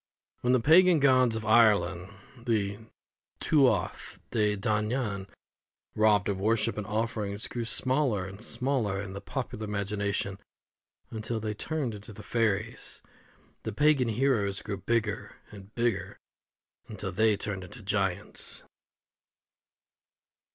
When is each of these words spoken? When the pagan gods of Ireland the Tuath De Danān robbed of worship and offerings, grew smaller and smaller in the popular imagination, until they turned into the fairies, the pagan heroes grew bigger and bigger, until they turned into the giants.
When 0.39 0.53
the 0.53 0.59
pagan 0.59 0.99
gods 0.99 1.35
of 1.35 1.45
Ireland 1.45 2.09
the 2.35 2.79
Tuath 3.39 4.19
De 4.31 4.57
Danān 4.57 5.27
robbed 5.93 6.27
of 6.27 6.39
worship 6.39 6.75
and 6.75 6.87
offerings, 6.87 7.47
grew 7.47 7.65
smaller 7.65 8.25
and 8.25 8.41
smaller 8.41 8.99
in 8.99 9.13
the 9.13 9.21
popular 9.21 9.65
imagination, 9.65 10.39
until 11.11 11.39
they 11.39 11.53
turned 11.53 11.93
into 11.93 12.13
the 12.13 12.23
fairies, 12.23 13.03
the 13.61 13.71
pagan 13.71 14.07
heroes 14.09 14.63
grew 14.63 14.77
bigger 14.77 15.35
and 15.51 15.75
bigger, 15.75 16.17
until 16.87 17.11
they 17.11 17.37
turned 17.37 17.63
into 17.63 17.77
the 17.77 17.85
giants. 17.85 18.63